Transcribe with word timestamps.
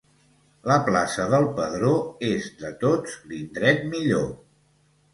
La 0.71 0.77
plaça 0.87 1.25
del 1.33 1.45
Pedró 1.59 1.93
és 2.31 2.49
de 2.65 2.75
tots 2.87 3.23
l'indret 3.31 3.89
millor. 3.95 4.29